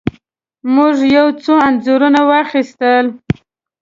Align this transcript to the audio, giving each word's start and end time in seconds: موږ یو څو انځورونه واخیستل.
موږ 0.75 0.95
یو 1.15 1.27
څو 1.43 1.53
انځورونه 1.67 2.21
واخیستل. 2.29 3.05